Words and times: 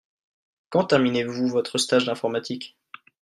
Quand 0.71 0.85
terminez-vous 0.85 1.47
votre 1.49 1.77
stage 1.77 2.05
d'informatique? 2.07 2.75